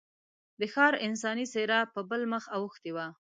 د 0.59 0.61
ښار 0.73 0.93
انساني 1.07 1.45
څېره 1.53 1.79
په 1.93 1.99
بل 2.09 2.21
مخ 2.33 2.43
اوښتې 2.57 2.91
وه. 2.95 3.07